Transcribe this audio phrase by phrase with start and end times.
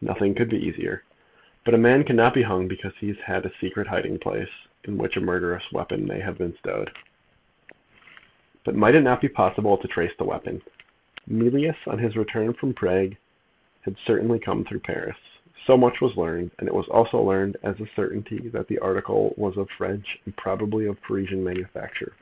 [0.00, 1.04] Nothing could be easier.
[1.64, 4.50] But a man cannot be hung because he has had a secret hiding place
[4.82, 7.00] in which a murderous weapon may have been stowed away.
[8.64, 10.62] But might it not be possible to trace the weapon?
[11.30, 13.14] Mealyus, on his return from Prague,
[13.82, 15.16] had certainly come through Paris.
[15.64, 19.32] So much was learned, and it was also learned as a certainty that the article
[19.36, 22.14] was of French, and probably of Parisian manufacture.